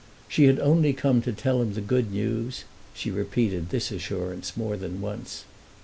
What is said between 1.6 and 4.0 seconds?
him the good news—she repeated this